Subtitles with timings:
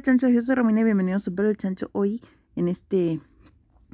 [0.00, 1.90] Hola chanchos, yo soy Romina y bienvenidos a Super el Chancho.
[1.92, 2.22] Hoy
[2.56, 3.20] en este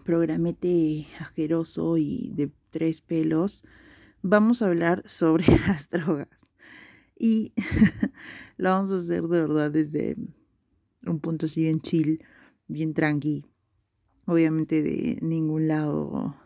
[0.05, 3.65] programete asqueroso y de tres pelos
[4.23, 6.47] vamos a hablar sobre las drogas.
[7.19, 7.55] Y
[8.57, 10.17] lo vamos a hacer de verdad desde
[11.05, 12.25] un punto así bien chill,
[12.69, 13.45] bien tranqui.
[14.27, 16.37] Obviamente de ningún lado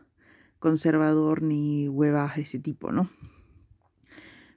[0.59, 3.11] conservador ni huevas ese tipo, ¿no?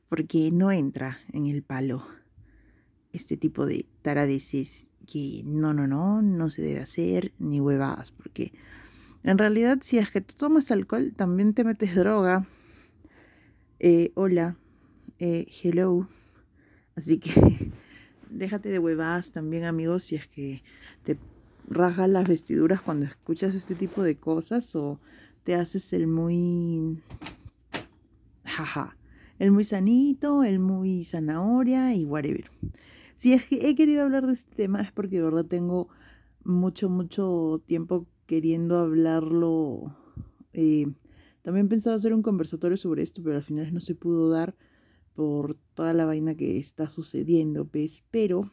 [0.07, 2.07] Porque no entra en el palo
[3.13, 8.53] este tipo de taradeces que no, no, no, no se debe hacer, ni huevadas, porque
[9.23, 12.45] en realidad si es que tú tomas alcohol, también te metes droga.
[13.79, 14.57] Eh, hola,
[15.19, 16.07] eh, hello.
[16.95, 17.31] Así que
[18.29, 20.63] déjate de huevadas también, amigos, si es que
[21.03, 21.17] te
[21.69, 24.99] rajas las vestiduras cuando escuchas este tipo de cosas o
[25.43, 27.01] te haces el muy...
[28.45, 28.97] Jaja.
[29.39, 32.51] El muy sanito, el muy zanahoria y whatever.
[33.23, 35.87] Si es que he querido hablar de este tema es porque de verdad tengo
[36.43, 39.95] mucho, mucho tiempo queriendo hablarlo.
[40.51, 40.87] Eh,
[41.41, 44.57] también pensaba hacer un conversatorio sobre esto, pero al final no se pudo dar
[45.13, 48.03] por toda la vaina que está sucediendo, ¿ves?
[48.11, 48.51] Pero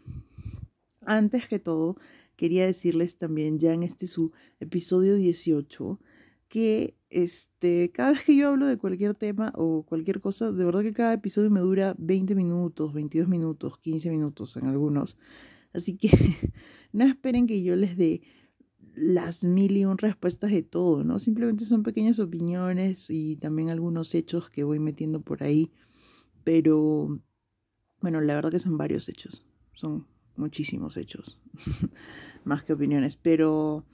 [1.01, 1.97] antes que todo,
[2.37, 5.99] quería decirles también ya en este su episodio 18
[6.47, 10.83] que este, cada vez que yo hablo de cualquier tema o cualquier cosa, de verdad
[10.83, 15.19] que cada episodio me dura 20 minutos, 22 minutos, 15 minutos en algunos.
[15.73, 16.11] Así que
[16.93, 18.23] no esperen que yo les dé
[18.95, 21.19] las mil y un respuestas de todo, ¿no?
[21.19, 25.73] Simplemente son pequeñas opiniones y también algunos hechos que voy metiendo por ahí.
[26.45, 27.21] Pero,
[28.01, 29.45] bueno, la verdad que son varios hechos.
[29.75, 31.41] Son muchísimos hechos.
[32.45, 33.17] Más que opiniones.
[33.17, 33.85] Pero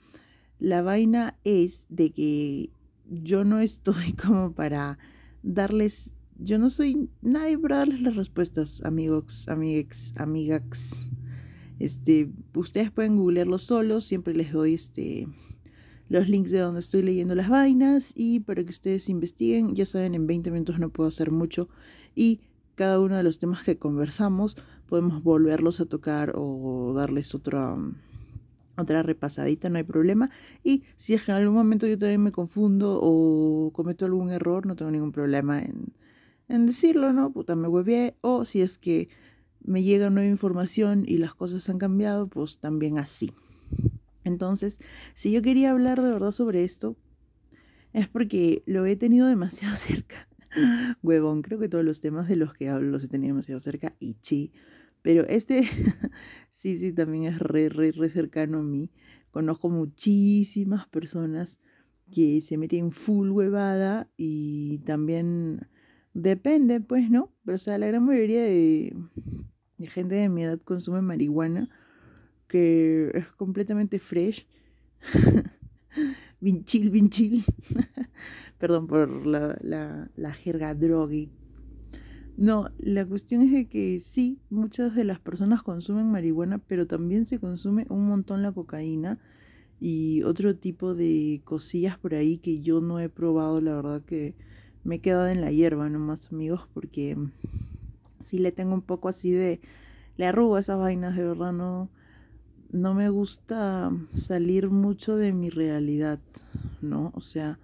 [0.59, 2.71] la vaina es de que
[3.09, 4.97] yo no estoy como para
[5.43, 11.09] darles, yo no soy nadie para darles las respuestas, amigos, amigax.
[11.79, 15.27] Este, ustedes pueden googlearlo solos, siempre les doy este
[16.09, 20.15] los links de donde estoy leyendo las vainas y para que ustedes investiguen, ya saben,
[20.15, 21.67] en 20 minutos no puedo hacer mucho
[22.15, 22.39] y
[22.75, 24.55] cada uno de los temas que conversamos
[24.87, 27.93] podemos volverlos a tocar o darles otro
[28.77, 30.29] otra repasadita, no hay problema.
[30.63, 34.65] Y si es que en algún momento yo también me confundo o cometo algún error,
[34.65, 35.93] no tengo ningún problema en,
[36.47, 37.31] en decirlo, ¿no?
[37.31, 38.15] Puta, me huevé.
[38.21, 39.07] O si es que
[39.63, 43.33] me llega nueva información y las cosas han cambiado, pues también así.
[44.23, 44.79] Entonces,
[45.13, 46.95] si yo quería hablar de verdad sobre esto,
[47.93, 50.27] es porque lo he tenido demasiado cerca.
[51.03, 53.95] Huevón, creo que todos los temas de los que hablo los he tenido demasiado cerca
[53.99, 54.51] y chi.
[55.07, 55.63] Pero este,
[56.51, 58.91] sí, sí, también es re, re, re cercano a mí.
[59.31, 61.61] Conozco muchísimas personas
[62.11, 65.69] que se meten full huevada y también
[66.13, 67.31] depende, pues, ¿no?
[67.45, 68.97] Pero, o sea, la gran mayoría de,
[69.85, 71.69] gente de mi edad consume marihuana,
[72.49, 74.45] que es completamente fresh.
[76.41, 77.45] bien chill, bien chill.
[78.57, 81.31] Perdón por la, la, la jerga drogui
[82.37, 87.25] no, la cuestión es de que sí, muchas de las personas consumen marihuana, pero también
[87.25, 89.19] se consume un montón la cocaína
[89.79, 94.35] y otro tipo de cosillas por ahí que yo no he probado, la verdad que
[94.83, 97.17] me he quedado en la hierba nomás amigos, porque
[98.19, 99.59] sí le tengo un poco así de,
[100.15, 101.89] le arrugo esas vainas, de verdad no,
[102.69, 106.19] no me gusta salir mucho de mi realidad,
[106.81, 107.11] ¿no?
[107.15, 107.59] O sea,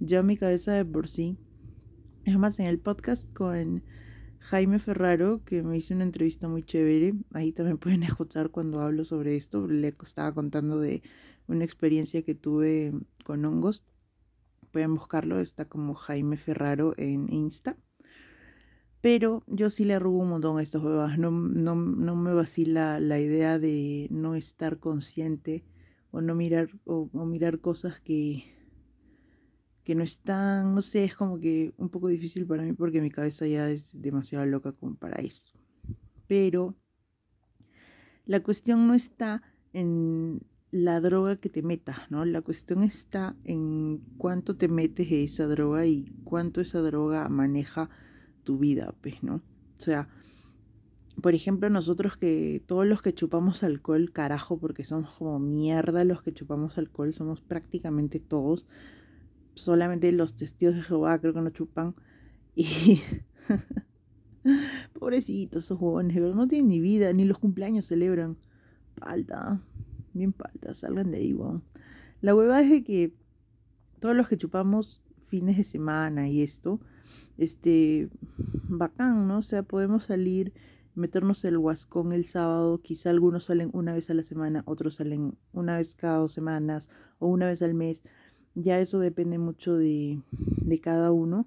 [0.00, 1.36] ya mi cabeza de por sí.
[2.24, 3.82] Es más, en el podcast con
[4.40, 7.14] Jaime Ferraro, que me hizo una entrevista muy chévere.
[7.32, 9.66] Ahí también pueden escuchar cuando hablo sobre esto.
[9.66, 11.02] Le estaba contando de
[11.46, 12.92] una experiencia que tuve
[13.24, 13.84] con hongos.
[14.70, 17.76] Pueden buscarlo, está como Jaime Ferraro en Insta.
[19.00, 21.18] Pero yo sí le arrugo un montón a estas huevas.
[21.18, 25.64] No, no, no me vacila la idea de no estar consciente
[26.10, 28.55] o no mirar, o mirar cosas que,
[29.86, 33.08] que no están, no sé, es como que un poco difícil para mí porque mi
[33.08, 35.52] cabeza ya es demasiado loca como para eso.
[36.26, 36.74] Pero
[38.24, 39.42] la cuestión no está
[39.72, 40.40] en
[40.72, 42.24] la droga que te metas, ¿no?
[42.24, 47.88] La cuestión está en cuánto te metes de esa droga y cuánto esa droga maneja
[48.42, 49.36] tu vida, pues, ¿no?
[49.36, 50.08] O sea,
[51.22, 56.24] por ejemplo, nosotros que todos los que chupamos alcohol, carajo, porque somos como mierda los
[56.24, 58.66] que chupamos alcohol, somos prácticamente todos
[59.56, 61.94] solamente los testigos de Jehová creo que no chupan.
[62.54, 63.00] Y
[64.98, 68.36] pobrecitos esos jóvenes, pero no tienen ni vida, ni los cumpleaños celebran.
[68.96, 69.60] Falta,
[70.14, 71.36] bien falta, salgan de ahí,
[72.20, 73.14] La hueva es de que
[73.98, 76.80] todos los que chupamos fines de semana y esto,
[77.36, 78.08] este,
[78.68, 79.38] bacán, ¿no?
[79.38, 80.54] O sea, podemos salir
[80.94, 85.36] meternos el huascón el sábado, quizá algunos salen una vez a la semana, otros salen
[85.52, 86.88] una vez cada dos semanas
[87.18, 88.02] o una vez al mes.
[88.56, 91.46] Ya eso depende mucho de, de cada uno,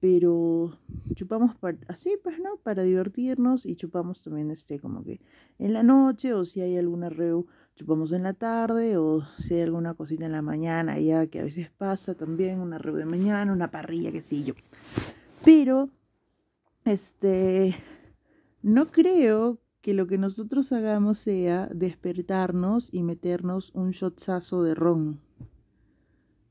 [0.00, 0.78] pero
[1.14, 1.52] chupamos
[1.86, 2.56] así, pues, ¿no?
[2.56, 5.20] Para divertirnos y chupamos también, este, como que
[5.58, 9.60] en la noche o si hay alguna reu, chupamos en la tarde o si hay
[9.60, 13.52] alguna cosita en la mañana, ya que a veces pasa también, una reu de mañana,
[13.52, 14.54] una parrilla, qué sé yo.
[15.44, 15.90] Pero,
[16.86, 17.74] este,
[18.62, 25.25] no creo que lo que nosotros hagamos sea despertarnos y meternos un shotzazo de ron.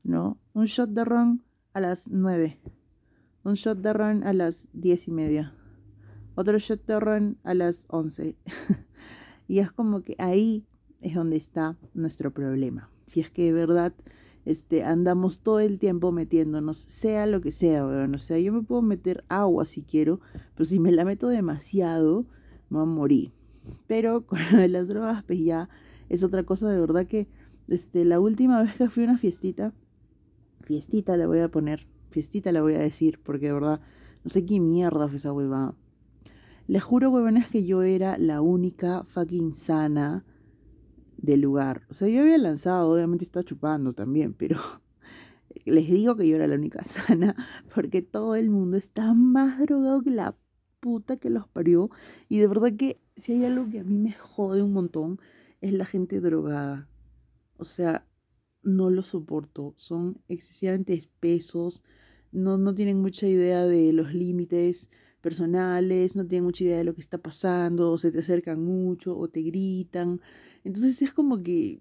[0.06, 0.38] ¿No?
[0.52, 1.42] Un shot de ron
[1.72, 2.60] a las nueve.
[3.42, 5.52] Un shot de ron a las diez y media.
[6.36, 8.36] Otro shot de ron a las once.
[9.48, 10.64] y es como que ahí
[11.00, 12.88] es donde está nuestro problema.
[13.06, 13.94] Si es que de verdad
[14.44, 18.16] este, andamos todo el tiempo metiéndonos, sea lo que sea, weón.
[18.20, 20.20] Sea, yo me puedo meter agua si quiero,
[20.54, 22.26] pero si me la meto demasiado,
[22.70, 23.32] me voy a morir.
[23.88, 24.38] Pero con
[24.70, 25.68] las drogas, pues ya
[26.08, 27.26] es otra cosa de verdad que,
[27.66, 29.74] este, la última vez que fui a una fiestita,
[30.66, 33.80] fiestita le voy a poner, fiestita le voy a decir, porque de verdad,
[34.24, 35.74] no sé qué mierda fue esa huevada.
[36.66, 40.24] Les juro, huevones, que yo era la única fucking sana
[41.16, 41.86] del lugar.
[41.88, 44.58] O sea, yo había lanzado, obviamente estaba chupando también, pero
[45.64, 47.36] les digo que yo era la única sana
[47.72, 50.36] porque todo el mundo está más drogado que la
[50.80, 51.90] puta que los parió.
[52.28, 55.20] Y de verdad que si hay algo que a mí me jode un montón
[55.60, 56.88] es la gente drogada.
[57.58, 58.04] O sea,
[58.66, 59.72] no lo soporto.
[59.76, 61.82] Son excesivamente espesos,
[62.32, 64.90] no, no tienen mucha idea de los límites
[65.22, 69.16] personales, no tienen mucha idea de lo que está pasando, o se te acercan mucho
[69.16, 70.20] o te gritan.
[70.64, 71.80] Entonces es como que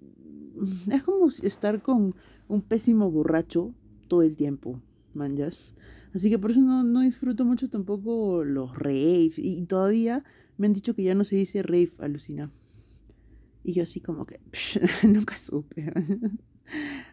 [0.89, 2.15] es como estar con
[2.47, 3.73] un pésimo borracho
[4.07, 4.79] todo el tiempo,
[5.13, 5.73] manjas.
[6.13, 9.33] Así que por eso no, no disfruto mucho tampoco los rave.
[9.37, 10.23] Y todavía
[10.57, 12.51] me han dicho que ya no se dice rave, alucina.
[13.63, 14.39] Y yo así como que
[15.03, 15.91] nunca supe.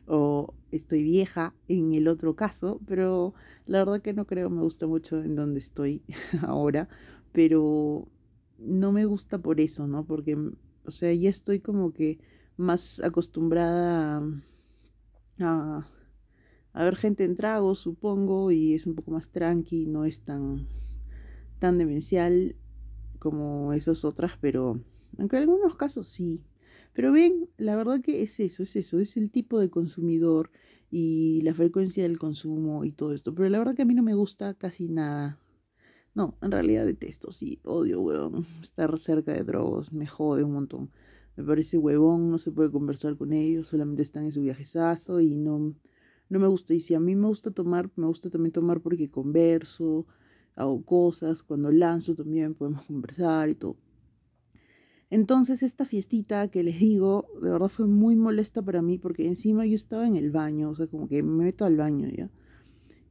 [0.06, 3.34] O estoy vieja en el otro caso, pero
[3.66, 6.02] la verdad que no creo, me gusta mucho en donde estoy
[6.43, 6.88] ahora,
[7.32, 8.08] pero
[8.58, 10.04] no me gusta por eso, ¿no?
[10.04, 10.37] Porque
[10.84, 12.19] o sea, ya estoy como que
[12.56, 14.22] más acostumbrada
[15.40, 15.87] a,
[16.72, 20.66] a, ver gente en tragos, supongo, y es un poco más tranqui, no es tan,
[21.58, 22.56] tan demencial
[23.19, 24.81] como esas otras, pero
[25.19, 26.43] aunque en algunos casos sí.
[26.93, 30.50] Pero bien, la verdad que es eso, es eso, es el tipo de consumidor
[30.91, 33.35] y la frecuencia del consumo y todo esto.
[33.35, 35.43] Pero la verdad que a mí no me gusta casi nada
[36.15, 38.47] no, en realidad detesto, sí, odio, huevón.
[38.61, 40.91] Estar cerca de drogos me jode un montón.
[41.37, 45.38] Me parece huevón, no se puede conversar con ellos, solamente están en su viajezazo y
[45.38, 45.75] no,
[46.29, 46.75] no me gusta.
[46.75, 50.06] Y si a mí me gusta tomar, me gusta también tomar porque converso,
[50.55, 53.77] hago cosas, cuando lanzo también podemos conversar y todo.
[55.12, 59.67] Entonces esta fiestita que les digo, de verdad fue muy molesta para mí porque encima
[59.67, 62.31] yo estaba en el baño, o sea, como que me meto al baño ya.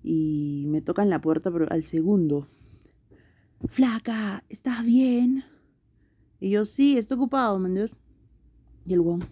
[0.01, 2.47] Y me tocan la puerta, pero al segundo
[3.67, 5.43] flaca, ¿estás bien?
[6.39, 7.69] Y yo, sí, estoy ocupado, ¿me
[8.83, 9.23] Y el weón,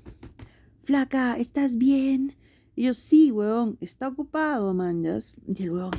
[0.77, 2.35] flaca, ¿estás bien?
[2.75, 5.35] Y yo, sí, weón, está ocupado, manjas.
[5.47, 5.91] Y el weón,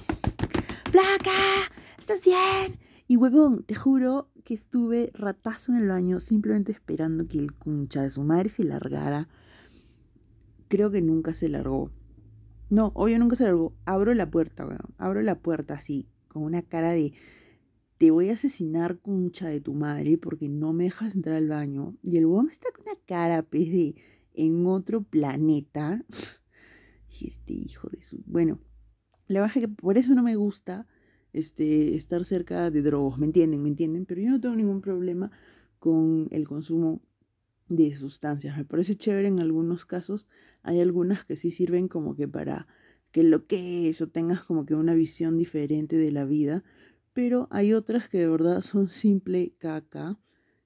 [0.84, 2.78] flaca, ¿estás bien?
[3.10, 8.04] Y huevón, te juro que estuve ratazo en el baño simplemente esperando que el cuncha
[8.04, 9.28] de su madre se largara.
[10.68, 11.90] Creo que nunca se largó.
[12.68, 13.74] No, obvio nunca se largó.
[13.84, 14.94] Abro la puerta, weón.
[14.96, 17.12] Abro la puerta así, con una cara de
[17.98, 21.96] te voy a asesinar concha de tu madre porque no me dejas entrar al baño.
[22.04, 23.96] Y el weón está con una cara, pues, de
[24.34, 26.00] en otro planeta.
[27.20, 28.22] y este hijo de su...
[28.24, 28.60] Bueno,
[29.26, 30.86] la verdad es que por eso no me gusta
[31.32, 33.62] este, estar cerca de drogos, ¿me entienden?
[33.62, 34.06] ¿Me entienden?
[34.06, 35.30] Pero yo no tengo ningún problema
[35.78, 37.00] con el consumo
[37.68, 38.56] de sustancias.
[38.56, 40.26] Me parece chévere en algunos casos.
[40.62, 42.66] Hay algunas que sí sirven como que para
[43.12, 46.64] que lo que eso tengas como que una visión diferente de la vida
[47.12, 50.18] pero hay otras que de verdad son simple caca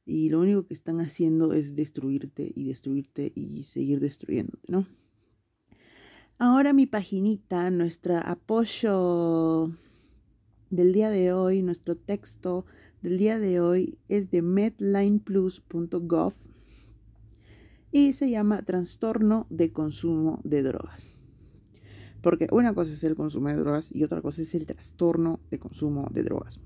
[0.07, 4.87] y lo único que están haciendo es destruirte y destruirte y seguir destruyéndote, ¿no?
[6.37, 9.71] Ahora mi paginita, nuestro apoyo
[10.75, 12.67] del día de hoy, nuestro texto
[13.01, 16.33] del día de hoy es de medlineplus.gov
[17.93, 21.15] y se llama Trastorno de consumo de drogas.
[22.23, 25.61] Porque una cosa es el consumo de drogas y otra cosa es el trastorno de
[25.61, 26.61] consumo de drogas.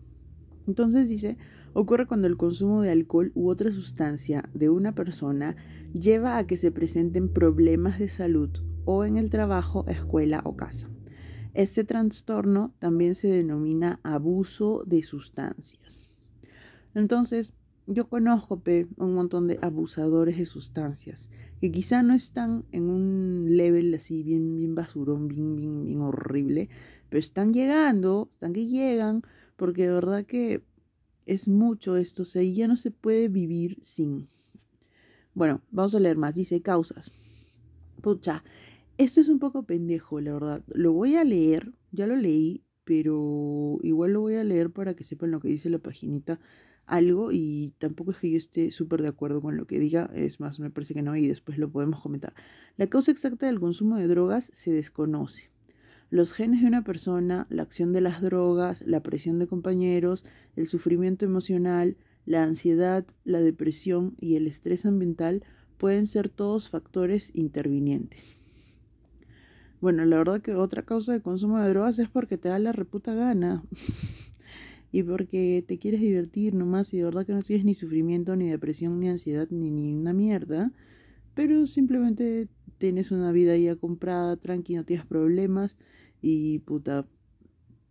[0.66, 1.36] Entonces dice,
[1.74, 5.56] ocurre cuando el consumo de alcohol u otra sustancia de una persona
[5.92, 8.50] lleva a que se presenten problemas de salud
[8.86, 10.88] o en el trabajo, escuela o casa.
[11.54, 16.08] Este trastorno también se denomina abuso de sustancias.
[16.94, 17.52] Entonces,
[17.86, 18.62] yo conozco
[18.96, 24.56] un montón de abusadores de sustancias que quizá no están en un level así bien,
[24.56, 26.68] bien basurón, bien, bien, bien horrible,
[27.08, 29.22] pero están llegando, están que llegan,
[29.56, 30.62] porque de verdad que
[31.26, 34.28] es mucho esto, o sea, ya no se puede vivir sin.
[35.34, 37.10] Bueno, vamos a leer más, dice causas.
[38.02, 38.44] Pucha,
[38.98, 40.64] esto es un poco pendejo, la verdad.
[40.68, 45.04] Lo voy a leer, ya lo leí, pero igual lo voy a leer para que
[45.04, 46.38] sepan lo que dice la paginita
[46.88, 50.40] algo y tampoco es que yo esté súper de acuerdo con lo que diga, es
[50.40, 52.34] más, me parece que no y después lo podemos comentar.
[52.76, 55.50] La causa exacta del consumo de drogas se desconoce.
[56.10, 60.24] Los genes de una persona, la acción de las drogas, la presión de compañeros,
[60.56, 65.44] el sufrimiento emocional, la ansiedad, la depresión y el estrés ambiental
[65.76, 68.37] pueden ser todos factores intervinientes.
[69.80, 72.72] Bueno, la verdad que otra causa de consumo de drogas es porque te da la
[72.72, 73.62] reputa gana.
[74.92, 78.48] y porque te quieres divertir nomás y de verdad que no tienes ni sufrimiento, ni
[78.48, 80.72] depresión, ni ansiedad, ni, ni una mierda,
[81.34, 85.76] pero simplemente tienes una vida ya comprada, tranqui, no tienes problemas
[86.22, 87.06] y puta,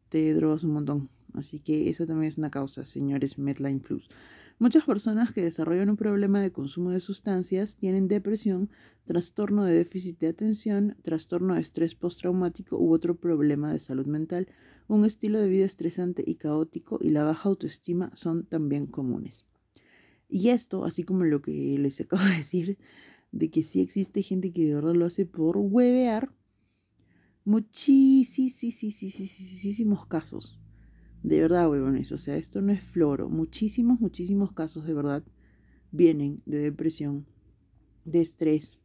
[0.09, 1.09] te drogas un montón.
[1.33, 4.09] Así que eso también es una causa, señores Medline Plus.
[4.59, 8.71] Muchas personas que desarrollan un problema de consumo de sustancias tienen depresión,
[9.05, 14.47] trastorno de déficit de atención, trastorno de estrés postraumático u otro problema de salud mental
[14.87, 19.45] un estilo de vida estresante y caótico y la baja autoestima son también comunes.
[20.29, 22.77] Y esto, así como lo que les acabo de decir,
[23.31, 26.31] de que sí existe gente que de verdad lo hace por huevear,
[27.43, 30.57] muchísimos casos.
[31.27, 32.13] De verdad, huevones.
[32.13, 33.27] O sea, esto no es floro.
[33.27, 35.25] Muchísimos, muchísimos casos de verdad
[35.91, 37.25] vienen de depresión,
[38.05, 38.79] de estrés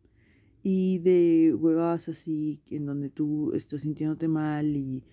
[0.61, 5.04] y de huevas así en donde tú estás sintiéndote mal y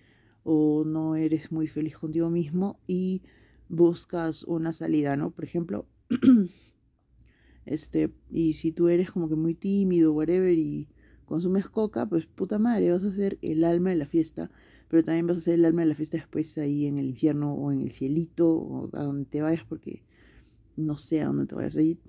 [0.42, 3.22] o no eres muy feliz contigo mismo y
[3.68, 5.30] buscas una salida, ¿no?
[5.30, 5.86] Por ejemplo,
[7.64, 10.88] este, y si tú eres como que muy tímido, whatever, y
[11.26, 14.50] consumes coca, pues puta madre, vas a ser el alma de la fiesta,
[14.90, 17.54] pero también vas a ser el alma de la fiesta después ahí en el infierno
[17.54, 20.02] o en el cielito o a donde te vayas porque
[20.76, 22.00] no sé a dónde te vayas a ir.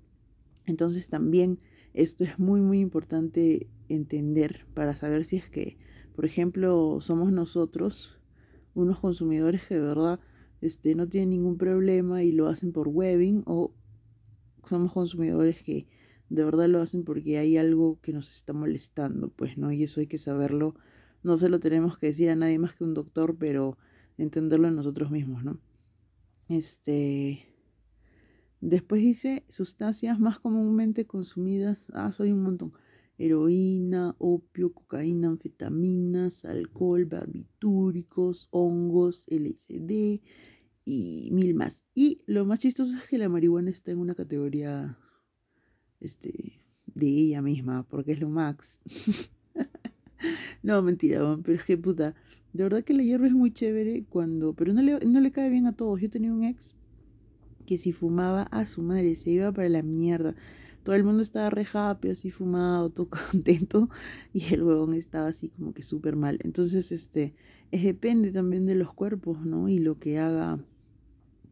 [0.65, 1.59] Entonces también
[1.93, 5.77] esto es muy muy importante entender para saber si es que,
[6.15, 8.19] por ejemplo, somos nosotros
[8.73, 10.19] unos consumidores que de verdad
[10.61, 13.73] este, no tienen ningún problema y lo hacen por webbing o
[14.65, 15.88] somos consumidores que
[16.29, 19.71] de verdad lo hacen porque hay algo que nos está molestando, pues, ¿no?
[19.71, 20.75] Y eso hay que saberlo,
[21.23, 23.77] no se lo tenemos que decir a nadie más que un doctor, pero
[24.17, 25.59] entenderlo en nosotros mismos, ¿no?
[26.49, 27.47] Este...
[28.59, 31.87] Después dice sustancias más comúnmente consumidas.
[31.93, 32.73] Ah, soy un montón
[33.21, 40.21] heroína, opio, cocaína, anfetaminas, alcohol, barbitúricos, hongos, LSD
[40.85, 41.85] y mil más.
[41.93, 44.97] Y lo más chistoso es que la marihuana está en una categoría
[45.99, 48.79] este, de ella misma, porque es lo max.
[50.63, 52.15] no, mentira, pero es que puta.
[52.53, 54.53] De verdad que la hierba es muy chévere cuando.
[54.53, 56.01] Pero no le, no le cae bien a todos.
[56.01, 56.75] Yo tenía un ex
[57.65, 60.36] que si fumaba a su madre se iba para la mierda
[60.84, 63.89] todo el mundo estaba re happy, así fumado, todo contento,
[64.34, 66.39] y el huevón estaba así como que súper mal.
[66.44, 67.34] Entonces, este,
[67.72, 69.70] depende también de los cuerpos, ¿no?
[69.70, 70.60] Y lo que haga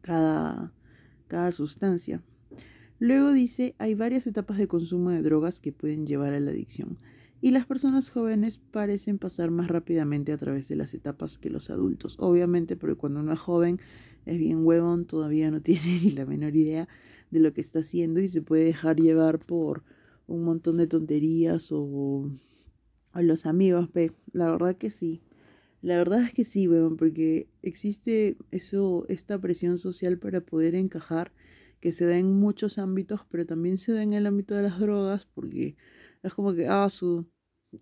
[0.00, 0.72] cada,
[1.28, 2.22] cada sustancia.
[2.98, 6.98] Luego dice, hay varias etapas de consumo de drogas que pueden llevar a la adicción.
[7.42, 11.70] Y las personas jóvenes parecen pasar más rápidamente a través de las etapas que los
[11.70, 12.16] adultos.
[12.18, 13.80] Obviamente, porque cuando uno es joven
[14.26, 16.88] es bien huevón, todavía no tiene ni la menor idea
[17.30, 19.84] de lo que está haciendo y se puede dejar llevar por
[20.26, 22.30] un montón de tonterías o,
[23.14, 25.22] los amigos, pero la verdad que sí.
[25.82, 31.32] La verdad es que sí, weón, porque existe eso, esta presión social para poder encajar
[31.80, 34.78] que se da en muchos ámbitos, pero también se da en el ámbito de las
[34.78, 35.76] drogas, porque
[36.22, 37.26] es como que, ah, su,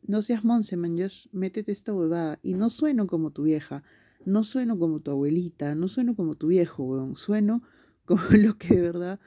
[0.07, 0.97] no seas monse, man,
[1.33, 2.39] métete esta huevada.
[2.43, 3.83] Y no sueno como tu vieja,
[4.25, 7.63] no sueno como tu abuelita, no sueno como tu viejo, weón, sueno
[8.05, 9.21] como lo que de verdad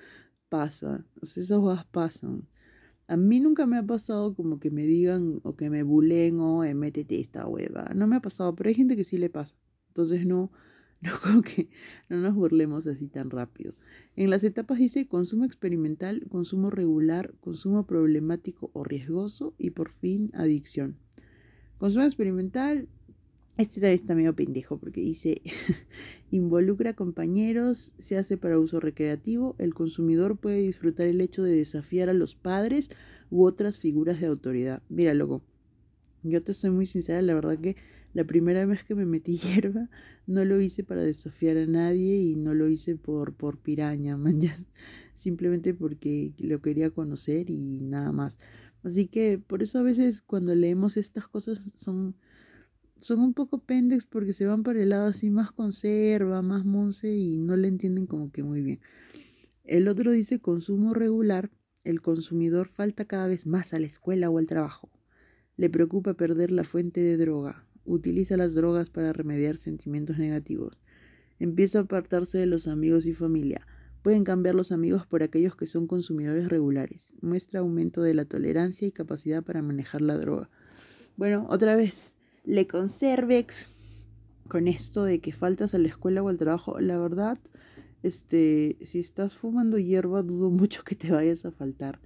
[0.50, 1.06] pasa.
[1.22, 2.48] O sea, esas cosas pasan.
[3.08, 6.64] A mí nunca me ha pasado como que me digan o que me bulen o
[6.64, 7.92] eh, métete esta hueva.
[7.96, 9.58] No me ha pasado, pero hay gente que sí le pasa.
[9.90, 10.52] Entonces no,
[11.26, 11.70] no que
[12.10, 13.74] no nos burlemos así tan rápido.
[14.16, 20.32] En las etapas dice consumo experimental, consumo regular, consumo problemático o riesgoso y por fin
[20.34, 20.98] adicción.
[21.80, 22.88] Consumo experimental
[23.58, 25.42] este está medio pendejo porque dice,
[26.32, 32.10] involucra compañeros, se hace para uso recreativo, el consumidor puede disfrutar el hecho de desafiar
[32.10, 32.90] a los padres
[33.30, 34.82] u otras figuras de autoridad.
[34.90, 35.42] Mira, loco,
[36.24, 37.76] yo te soy muy sincera, la verdad que
[38.14, 39.90] La primera vez que me metí hierba,
[40.28, 44.40] no lo hice para desafiar a nadie y no lo hice por, por piraña, man,
[45.16, 48.38] simplemente porque lo quería conocer y nada más.
[48.84, 52.16] Así que por eso a veces cuando leemos estas cosas son,
[52.98, 57.14] son un poco pendex porque se van para el lado así más conserva, más monse
[57.14, 58.80] y no le entienden como que muy bien.
[59.64, 61.52] El otro dice consumo regular,
[61.84, 64.90] el consumidor falta cada vez más a la escuela o al trabajo.
[65.58, 67.66] Le preocupa perder la fuente de droga.
[67.86, 70.78] Utiliza las drogas para remediar sentimientos negativos.
[71.40, 73.66] Empieza a apartarse de los amigos y familia.
[74.04, 77.14] Pueden cambiar los amigos por aquellos que son consumidores regulares.
[77.22, 80.50] Muestra aumento de la tolerancia y capacidad para manejar la droga.
[81.18, 83.70] Bueno, otra vez, le conservex
[84.48, 86.80] con esto de que faltas a la escuela o al trabajo.
[86.80, 87.38] La verdad,
[88.04, 92.00] este, si estás fumando hierba, dudo mucho que te vayas a faltar.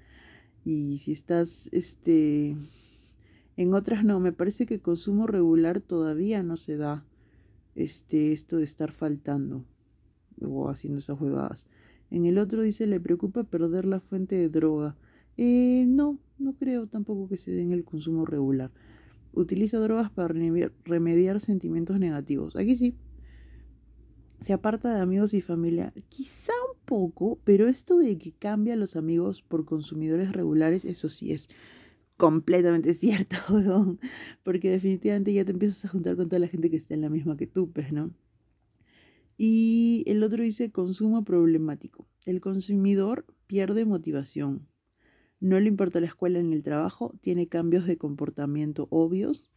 [0.63, 2.55] Y si estás, este,
[3.57, 7.05] en otras no, me parece que consumo regular todavía no se da,
[7.75, 9.65] este, esto de estar faltando
[10.41, 11.65] o haciendo esas huevadas.
[12.11, 14.95] En el otro dice, le preocupa perder la fuente de droga.
[15.37, 18.71] Eh, no, no creo tampoco que se dé en el consumo regular.
[19.33, 20.33] Utiliza drogas para
[20.85, 22.55] remediar sentimientos negativos.
[22.55, 22.95] Aquí sí,
[24.39, 28.77] se aparta de amigos y familia, quizá un poco, pero esto de que cambia a
[28.77, 31.49] los amigos por consumidores regulares, eso sí es
[32.17, 33.37] completamente cierto,
[34.43, 37.09] porque definitivamente ya te empiezas a juntar con toda la gente que está en la
[37.09, 38.11] misma que tú, pues, ¿no?
[39.37, 42.07] Y el otro dice consumo problemático.
[42.25, 44.67] El consumidor pierde motivación.
[45.41, 49.49] No le importa la escuela ni el trabajo, tiene cambios de comportamiento obvios,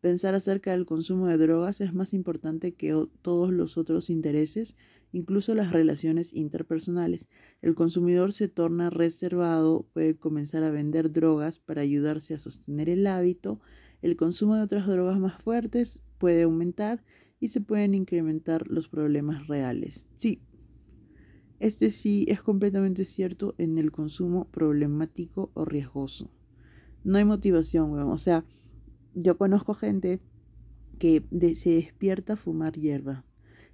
[0.00, 4.76] Pensar acerca del consumo de drogas es más importante que todos los otros intereses,
[5.16, 7.26] incluso las relaciones interpersonales.
[7.62, 13.06] El consumidor se torna reservado, puede comenzar a vender drogas para ayudarse a sostener el
[13.06, 13.58] hábito.
[14.02, 17.02] El consumo de otras drogas más fuertes puede aumentar
[17.40, 20.04] y se pueden incrementar los problemas reales.
[20.16, 20.42] Sí,
[21.60, 26.30] este sí es completamente cierto en el consumo problemático o riesgoso.
[27.04, 28.44] No hay motivación, o sea,
[29.14, 30.20] yo conozco gente
[30.98, 31.24] que
[31.54, 33.24] se despierta a fumar hierba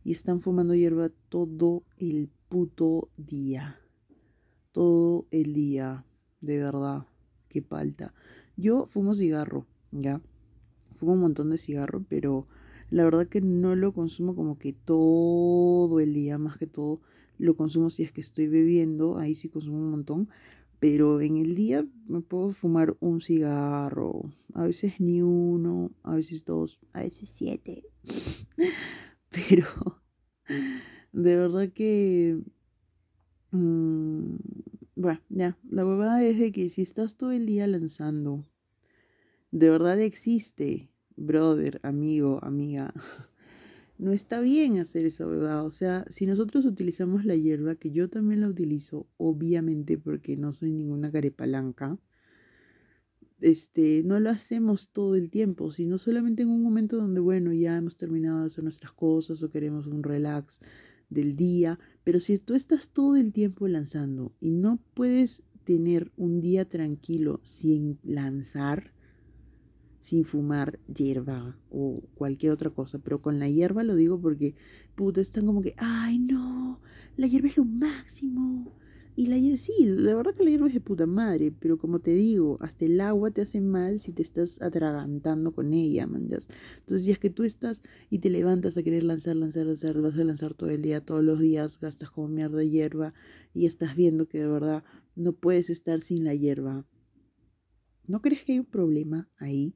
[0.04, 3.80] y están fumando hierba todo el puto día.
[4.72, 6.04] Todo el día,
[6.40, 7.06] de verdad,
[7.48, 8.14] qué falta.
[8.56, 10.20] Yo fumo cigarro, ¿ya?
[10.92, 12.46] Fumo un montón de cigarro, pero
[12.90, 17.00] la verdad que no lo consumo como que todo el día, más que todo
[17.38, 20.28] lo consumo si es que estoy bebiendo, ahí sí consumo un montón,
[20.78, 26.44] pero en el día me puedo fumar un cigarro, a veces ni uno, a veces
[26.44, 27.84] dos, a veces siete.
[29.32, 29.66] Pero
[31.12, 32.38] de verdad que...
[33.50, 34.36] Mm,
[34.94, 38.46] bueno, ya, la huevada es de que si estás todo el día lanzando,
[39.50, 42.94] de verdad existe, brother, amigo, amiga.
[43.98, 45.62] no está bien hacer esa huevada.
[45.62, 50.52] O sea, si nosotros utilizamos la hierba, que yo también la utilizo, obviamente porque no
[50.52, 51.98] soy ninguna carepalanca,
[53.42, 57.76] este, no lo hacemos todo el tiempo, sino solamente en un momento donde, bueno, ya
[57.76, 60.60] hemos terminado de hacer nuestras cosas o queremos un relax
[61.10, 61.78] del día.
[62.04, 67.40] Pero si tú estás todo el tiempo lanzando y no puedes tener un día tranquilo
[67.42, 68.92] sin lanzar,
[70.00, 72.98] sin fumar hierba o cualquier otra cosa.
[72.98, 74.54] Pero con la hierba lo digo porque,
[74.94, 76.80] puta, están como que, ay, no,
[77.16, 78.76] la hierba es lo máximo.
[79.14, 81.98] Y la hierba, sí, la verdad que la hierba es de puta madre, pero como
[81.98, 86.48] te digo, hasta el agua te hace mal si te estás atragantando con ella, manjas.
[86.78, 90.18] Entonces, si es que tú estás y te levantas a querer lanzar, lanzar, lanzar, vas
[90.18, 93.12] a lanzar todo el día, todos los días, gastas como mierda hierba
[93.52, 94.82] y estás viendo que de verdad
[95.14, 96.86] no puedes estar sin la hierba.
[98.06, 99.74] ¿No crees que hay un problema ahí?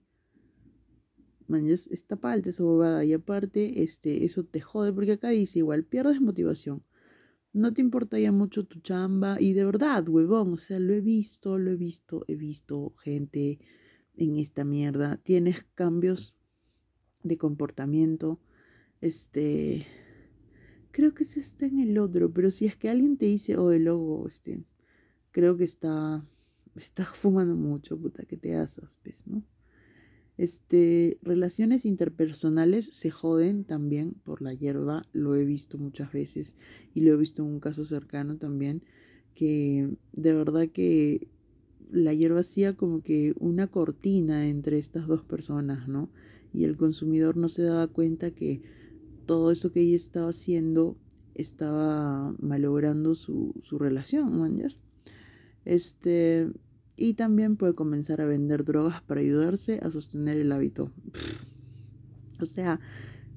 [1.46, 3.04] Manjas, está palta esa bobada.
[3.04, 6.82] Y aparte, este, eso te jode, porque acá dice igual, pierdes motivación.
[7.56, 9.38] No te importa ya mucho tu chamba.
[9.40, 13.58] Y de verdad, huevón, o sea, lo he visto, lo he visto, he visto gente
[14.14, 15.16] en esta mierda.
[15.16, 16.34] Tienes cambios
[17.22, 18.38] de comportamiento.
[19.00, 19.86] Este.
[20.90, 23.72] Creo que se está en el otro, pero si es que alguien te dice, oh,
[23.72, 24.62] el logo, este.
[25.30, 26.26] Creo que está.
[26.74, 29.42] Está fumando mucho, puta, que te haces, pues, ¿no?
[30.38, 36.54] Este, relaciones interpersonales se joden también por la hierba, lo he visto muchas veces
[36.94, 38.82] y lo he visto en un caso cercano también,
[39.34, 41.28] que de verdad que
[41.90, 46.10] la hierba hacía como que una cortina entre estas dos personas, ¿no?
[46.52, 48.60] Y el consumidor no se daba cuenta que
[49.24, 50.96] todo eso que ella estaba haciendo
[51.34, 54.46] estaba malogrando su, su relación, ¿no?
[55.64, 56.48] Este,
[56.96, 60.90] y también puede comenzar a vender drogas para ayudarse a sostener el hábito.
[62.40, 62.80] O sea,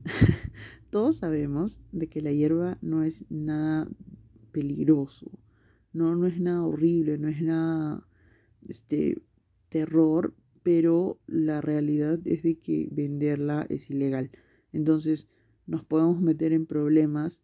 [0.89, 3.87] todos sabemos de que la hierba no es nada
[4.51, 5.31] peligroso,
[5.93, 8.07] no, no es nada horrible, no es nada
[8.67, 9.21] este
[9.69, 14.31] terror, pero la realidad es de que venderla es ilegal.
[14.71, 15.27] Entonces
[15.65, 17.41] nos podemos meter en problemas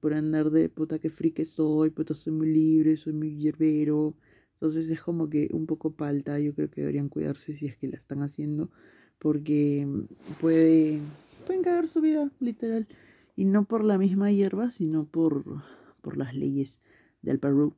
[0.00, 4.16] por andar de puta que frique soy, puta soy muy libre, soy muy hierbero.
[4.60, 7.88] Entonces es como que un poco palta, yo creo que deberían cuidarse si es que
[7.88, 8.70] la están haciendo,
[9.18, 9.88] porque
[10.38, 11.00] puede,
[11.46, 12.86] pueden cagar su vida, literal.
[13.36, 15.62] Y no por la misma hierba, sino por,
[16.02, 16.78] por las leyes
[17.22, 17.74] del Perú.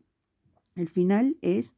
[0.74, 1.76] El final es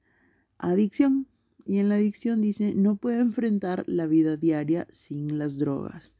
[0.56, 1.28] adicción.
[1.66, 6.14] Y en la adicción dice, no puede enfrentar la vida diaria sin las drogas.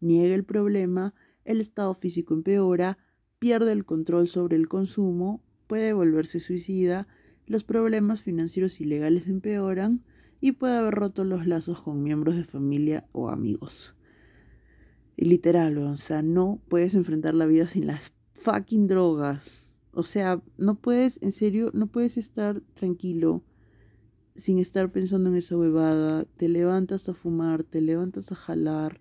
[0.00, 1.14] Niega el problema,
[1.46, 2.98] el estado físico empeora,
[3.38, 7.08] pierde el control sobre el consumo, puede volverse suicida,
[7.48, 10.04] los problemas financieros y legales empeoran
[10.40, 13.94] y puede haber roto los lazos con miembros de familia o amigos.
[15.16, 19.74] Literal, o sea, no puedes enfrentar la vida sin las fucking drogas.
[19.92, 23.42] O sea, no puedes, en serio, no puedes estar tranquilo
[24.36, 26.24] sin estar pensando en esa huevada.
[26.36, 29.00] Te levantas a fumar, te levantas a jalar.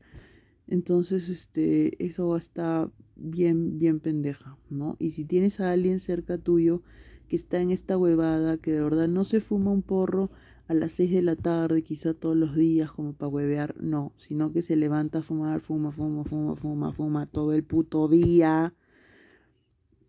[0.68, 4.96] Entonces, este, eso está bien, bien pendeja, ¿no?
[5.00, 6.82] Y si tienes a alguien cerca tuyo
[7.28, 10.30] que está en esta huevada, que de verdad no se fuma un porro
[10.68, 14.52] a las 6 de la tarde, quizá todos los días, como para huevear, no, sino
[14.52, 18.74] que se levanta a fumar, fuma, fuma, fuma, fuma, fuma todo el puto día.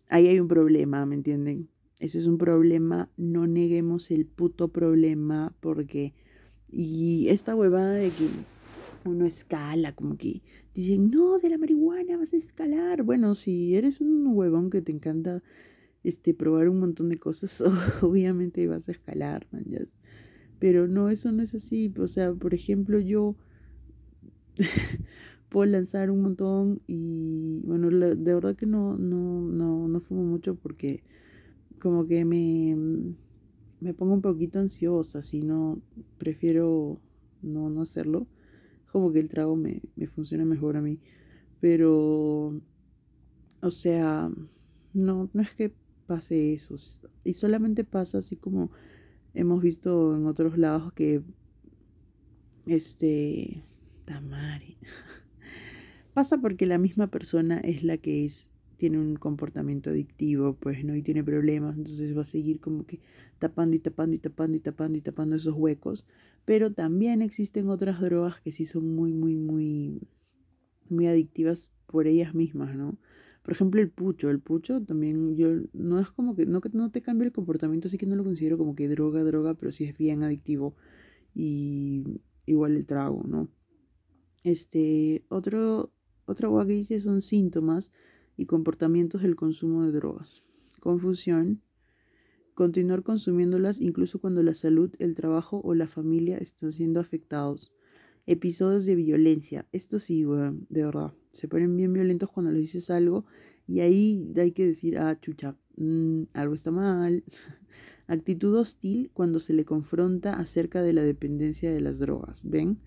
[0.09, 1.69] Ahí hay un problema, ¿me entienden?
[1.99, 6.13] Eso es un problema, no neguemos el puto problema, porque.
[6.71, 8.27] Y esta huevada de que
[9.05, 10.41] uno escala, como que
[10.73, 13.03] dicen, no, de la marihuana vas a escalar.
[13.03, 15.41] Bueno, si eres un huevón que te encanta
[16.03, 17.61] este, probar un montón de cosas,
[18.01, 19.65] obviamente vas a escalar, man,
[20.59, 21.93] Pero no, eso no es así.
[21.97, 23.35] O sea, por ejemplo, yo
[25.49, 30.55] puedo lanzar un montón y, bueno, de verdad que no, no, no, no fumo mucho
[30.55, 31.03] porque
[31.79, 32.75] como que me,
[33.79, 35.81] me pongo un poquito ansiosa, si no,
[36.17, 36.99] prefiero
[37.41, 38.27] no, no hacerlo.
[38.91, 40.99] Como que el trago me, me funciona mejor a mí.
[41.59, 42.59] Pero,
[43.61, 44.31] o sea,
[44.93, 45.73] no, no es que
[46.09, 46.75] pase eso.
[47.23, 48.71] Y solamente pasa así como
[49.35, 51.21] hemos visto en otros lados que,
[52.65, 53.63] este,
[54.05, 54.77] Tamari.
[56.15, 60.95] pasa porque la misma persona es la que es tiene un comportamiento adictivo, pues no
[60.95, 63.01] y tiene problemas, entonces va a seguir como que
[63.37, 66.07] tapando y tapando y tapando y tapando y tapando esos huecos.
[66.45, 70.07] Pero también existen otras drogas que sí son muy, muy, muy,
[70.89, 72.97] muy adictivas por ellas mismas, ¿no?
[73.49, 74.29] Por ejemplo, el pucho.
[74.29, 77.97] El pucho también, yo no es como que no, no te cambia el comportamiento, así
[77.97, 80.75] que no lo considero como que droga, droga, pero sí es bien adictivo.
[81.33, 82.03] Y
[82.45, 83.49] igual el trago, ¿no?
[84.43, 85.91] Este, otro,
[86.25, 87.91] otra cosa que dice son síntomas
[88.37, 90.43] y comportamientos del consumo de drogas.
[90.79, 91.63] Confusión.
[92.53, 97.73] Continuar consumiéndolas incluso cuando la salud, el trabajo o la familia están siendo afectados.
[98.31, 99.65] Episodios de violencia.
[99.71, 101.15] Esto sí, de verdad.
[101.33, 103.25] Se ponen bien violentos cuando les dices algo
[103.65, 107.23] y ahí hay que decir, ah, chucha, mm, algo está mal.
[108.07, 112.41] Actitud hostil cuando se le confronta acerca de la dependencia de las drogas.
[112.47, 112.77] ¿Ven?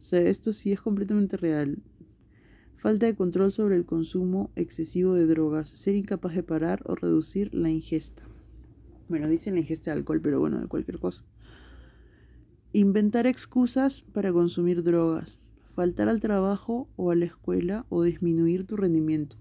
[0.00, 1.78] O sea, esto sí es completamente real.
[2.74, 7.54] Falta de control sobre el consumo excesivo de drogas, ser incapaz de parar o reducir
[7.54, 8.24] la ingesta.
[9.08, 11.24] Bueno, dicen la ingesta de alcohol, pero bueno, de cualquier cosa.
[12.74, 18.76] Inventar excusas para consumir drogas, faltar al trabajo o a la escuela o disminuir tu
[18.76, 19.38] rendimiento.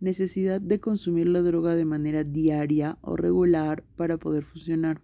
[0.00, 5.02] Necesidad de consumir la droga de manera diaria o regular para poder funcionar.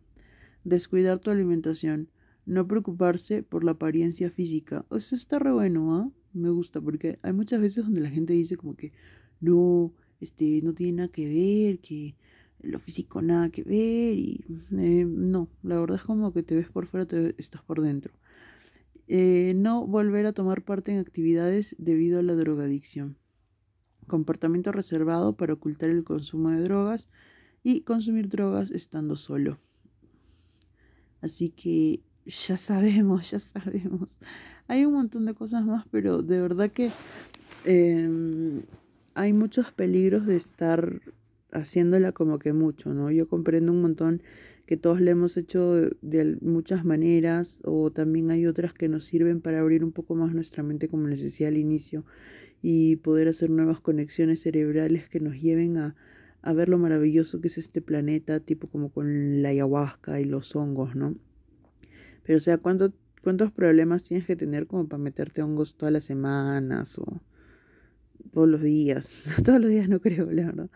[0.65, 2.09] Descuidar tu alimentación.
[2.47, 4.87] No preocuparse por la apariencia física.
[4.91, 6.11] Eso está re bueno, ¿ah?
[6.33, 8.93] me gusta porque hay muchas veces donde la gente dice como que
[9.41, 12.17] no, este, no tiene nada que ver, que
[12.61, 16.69] lo físico nada que ver y eh, no, la verdad es como que te ves
[16.69, 18.13] por fuera, te estás por dentro.
[19.07, 23.17] Eh, no volver a tomar parte en actividades debido a la drogadicción.
[24.07, 27.09] Comportamiento reservado para ocultar el consumo de drogas
[27.63, 29.59] y consumir drogas estando solo.
[31.21, 34.19] Así que ya sabemos, ya sabemos.
[34.67, 36.91] Hay un montón de cosas más, pero de verdad que
[37.65, 38.63] em,
[39.15, 41.01] hay muchos peligros de estar
[41.53, 43.11] haciéndola como que mucho, ¿no?
[43.11, 44.23] Yo comprendo un montón
[44.67, 49.41] que todos le hemos hecho de, muchas maneras o también hay otras que nos sirven
[49.41, 52.05] para abrir un poco más nuestra mente, como les decía al inicio,
[52.61, 55.97] y poder hacer nuevas conexiones cerebrales que nos lleven a,
[56.43, 60.55] a ver lo maravilloso que es este planeta, tipo como con la ayahuasca y los
[60.55, 61.17] hongos, ¿no?
[62.25, 66.05] Pero o sea, ¿cuánto, ¿Cuántos problemas tienes que tener como para meterte hongos todas las
[66.05, 67.21] semanas o
[68.33, 69.25] todos los días?
[69.45, 70.71] todos los días no creo, la verdad.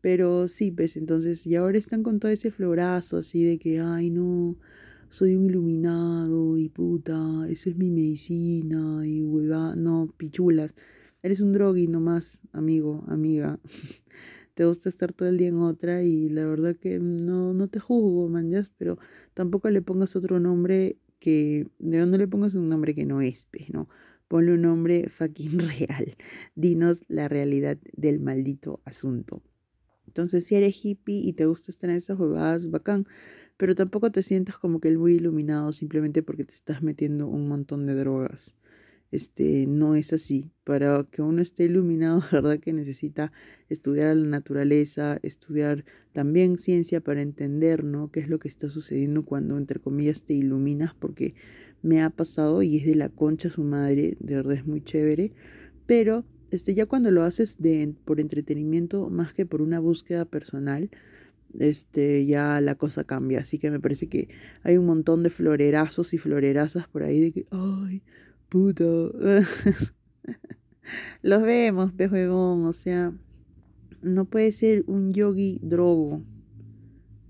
[0.00, 4.10] Pero sí, pues entonces, y ahora están con todo ese florazo así de que, ay,
[4.10, 4.56] no,
[5.08, 10.74] soy un iluminado y puta, eso es mi medicina y hueva, no, pichulas.
[11.22, 13.58] Eres un drogui nomás, amigo, amiga.
[14.54, 17.78] te gusta estar todo el día en otra y la verdad que no, no te
[17.78, 18.98] juzgo, manjas, pero
[19.34, 23.70] tampoco le pongas otro nombre que, no le pongas un nombre que no es, pues,
[23.70, 23.88] ¿no?
[24.28, 26.16] Ponle un nombre fucking real.
[26.54, 29.42] Dinos la realidad del maldito asunto.
[30.06, 33.06] Entonces, si eres hippie y te gusta estar en esas huevadas, bacán,
[33.56, 37.48] pero tampoco te sientas como que el muy iluminado simplemente porque te estás metiendo un
[37.48, 38.56] montón de drogas
[39.10, 40.50] este, no es así.
[40.64, 43.32] Para que uno esté iluminado, verdad que necesita
[43.68, 48.10] estudiar la naturaleza, estudiar también ciencia para entender, ¿no?
[48.10, 51.34] Qué es lo que está sucediendo cuando, entre comillas, te iluminas, porque
[51.82, 55.32] me ha pasado y es de la concha su madre, de verdad es muy chévere,
[55.86, 60.90] pero este, ya cuando lo haces de, por entretenimiento más que por una búsqueda personal,
[61.58, 63.40] este, ya la cosa cambia.
[63.40, 64.28] Así que me parece que
[64.62, 68.02] hay un montón de florerazos y florerazas por ahí de que, ay,
[68.48, 69.14] puto.
[71.22, 73.12] Los vemos, pez o sea,
[74.02, 76.22] no puede ser un yogi drogo.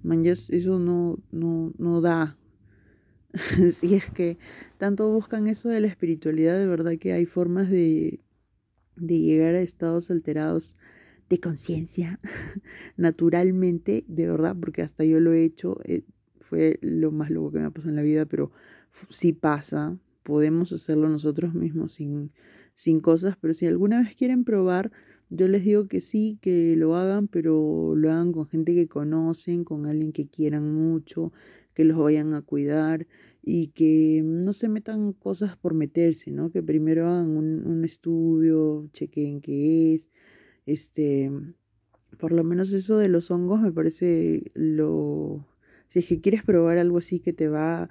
[0.02, 2.37] Man, eso no, no, no da.
[3.72, 4.38] si es que
[4.79, 8.20] tanto buscan eso de la espiritualidad, de verdad que hay formas de,
[8.96, 10.76] de llegar a estados alterados
[11.28, 12.20] de conciencia
[12.96, 16.04] naturalmente, de verdad, porque hasta yo lo he hecho, eh,
[16.40, 18.52] fue lo más loco que me ha pasado en la vida, pero
[19.11, 22.30] sí pasa, podemos hacerlo nosotros mismos sin,
[22.74, 24.92] sin cosas, pero si alguna vez quieren probar,
[25.28, 29.64] yo les digo que sí, que lo hagan, pero lo hagan con gente que conocen,
[29.64, 31.32] con alguien que quieran mucho,
[31.74, 33.06] que los vayan a cuidar
[33.48, 36.50] y que no se metan cosas por meterse, ¿no?
[36.50, 40.11] Que primero hagan un, un estudio, chequen qué es,
[40.66, 41.30] este,
[42.18, 45.46] por lo menos eso de los hongos me parece lo,
[45.87, 47.88] si es que quieres probar algo así que te va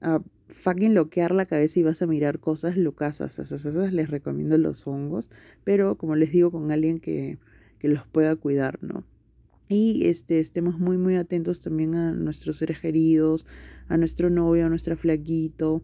[0.00, 3.40] a fucking loquear la cabeza y vas a mirar cosas locasas.
[3.40, 5.28] Esas, les recomiendo los hongos,
[5.64, 7.38] pero como les digo, con alguien que,
[7.80, 9.04] que los pueda cuidar, ¿no?
[9.68, 13.46] Y este, estemos muy, muy atentos también a nuestros seres queridos,
[13.88, 15.82] a nuestro novio, a nuestro flaquito,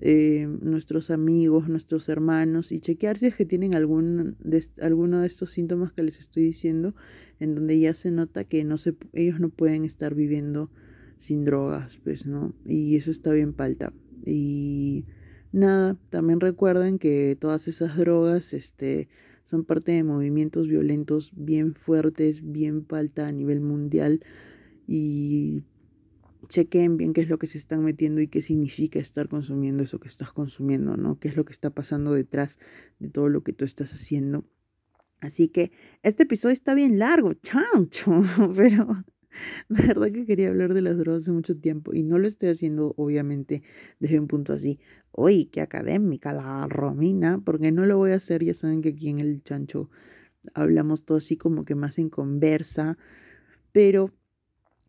[0.00, 5.26] eh, nuestros amigos, nuestros hermanos, y chequear si es que tienen algún de, alguno de
[5.26, 6.94] estos síntomas que les estoy diciendo,
[7.38, 10.70] en donde ya se nota que no se, ellos no pueden estar viviendo
[11.18, 12.52] sin drogas, pues, ¿no?
[12.66, 13.92] Y eso está bien palta.
[14.26, 15.04] Y
[15.52, 19.08] nada, también recuerden que todas esas drogas, este,
[19.44, 24.20] son parte de movimientos violentos bien fuertes, bien palta a nivel mundial
[24.86, 25.62] y
[26.48, 30.00] chequen bien qué es lo que se están metiendo y qué significa estar consumiendo eso
[30.00, 31.18] que estás consumiendo, ¿no?
[31.18, 32.58] ¿Qué es lo que está pasando detrás
[32.98, 34.44] de todo lo que tú estás haciendo?
[35.20, 35.70] Así que
[36.02, 38.22] este episodio está bien largo, chancho,
[38.56, 39.04] pero
[39.68, 42.50] de verdad que quería hablar de las drogas hace mucho tiempo y no lo estoy
[42.50, 43.62] haciendo obviamente
[44.00, 44.80] desde un punto así,
[45.12, 49.08] uy, qué académica la Romina, porque no lo voy a hacer, ya saben que aquí
[49.08, 49.90] en el chancho
[50.54, 52.98] hablamos todo así como que más en conversa,
[53.70, 54.12] pero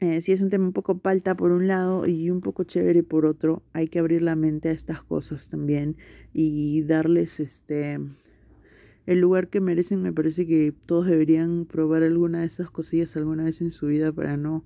[0.03, 3.03] eh, si es un tema un poco palta por un lado y un poco chévere
[3.03, 5.95] por otro, hay que abrir la mente a estas cosas también
[6.33, 7.99] y darles este
[9.05, 13.45] el lugar que merecen, me parece que todos deberían probar alguna de esas cosillas alguna
[13.45, 14.65] vez en su vida para no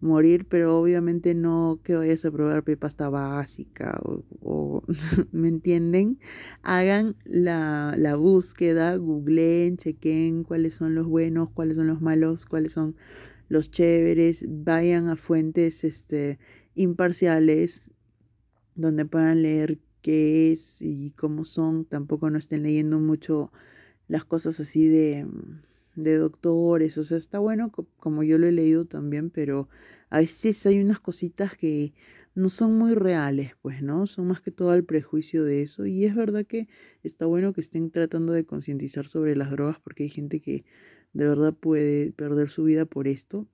[0.00, 3.98] morir, pero obviamente no que vayas a probar pasta básica
[4.42, 4.82] o,
[5.32, 6.18] ¿me entienden?
[6.62, 12.72] Hagan la, la búsqueda, googleen, chequen cuáles son los buenos, cuáles son los malos, cuáles
[12.72, 12.94] son
[13.48, 16.38] los chéveres, vayan a fuentes este,
[16.74, 17.92] imparciales
[18.74, 23.52] donde puedan leer qué es y cómo son, tampoco no estén leyendo mucho
[24.08, 25.26] las cosas así de,
[25.96, 29.68] de doctores, o sea, está bueno como yo lo he leído también, pero
[30.10, 31.92] a veces hay unas cositas que
[32.36, 34.06] no son muy reales, pues, ¿no?
[34.06, 35.86] Son más que todo el prejuicio de eso.
[35.86, 36.68] Y es verdad que
[37.02, 40.64] está bueno que estén tratando de concientizar sobre las drogas porque hay gente que
[41.16, 43.48] de verdad puede perder su vida por esto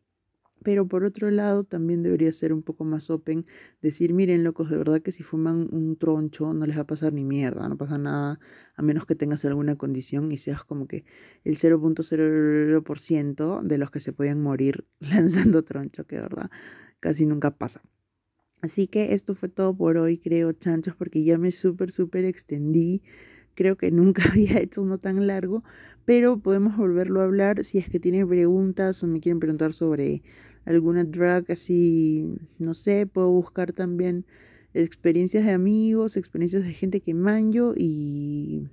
[0.63, 3.45] pero por otro lado, también debería ser un poco más open,
[3.81, 7.13] decir, miren, locos, de verdad que si fuman un troncho no les va a pasar
[7.13, 8.39] ni mierda, no pasa nada,
[8.77, 11.05] a menos que tengas alguna condición y seas como que
[11.45, 16.51] el 0.00% de los que se pueden morir lanzando troncho, que de verdad
[17.01, 17.83] casi nunca pasa.
[18.61, 23.03] Así que esto fue todo por hoy, creo, chanchos, porque ya me súper, súper extendí.
[23.55, 25.63] Creo que nunca había hecho uno tan largo,
[26.05, 30.23] pero podemos volverlo a hablar si es que tienen preguntas o me quieren preguntar sobre
[30.65, 34.25] alguna drug así, no sé, puedo buscar también
[34.75, 38.69] experiencias de amigos, experiencias de gente que manjo y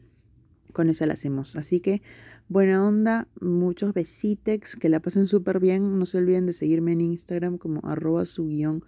[0.73, 1.55] con eso la hacemos.
[1.55, 2.01] Así que
[2.47, 5.97] buena onda, muchos besitex, que la pasen súper bien.
[5.97, 8.83] No se olviden de seguirme en Instagram como arroba su guion.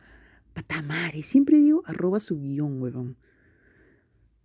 [1.24, 3.18] Siempre digo arroba su guion, huevón.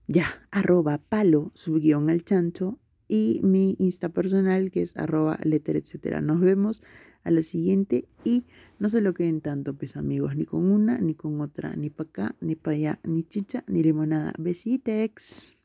[0.09, 5.77] Ya, arroba palo su guion al chancho y mi Insta personal que es arroba letter,
[5.77, 6.21] etcétera.
[6.21, 6.83] Nos vemos
[7.25, 8.45] a la siguiente y
[8.79, 12.09] no se lo queden tanto, pues amigos, ni con una, ni con otra, ni para
[12.09, 14.33] acá, ni para allá, ni chicha, ni limonada.
[14.39, 15.56] Besitex.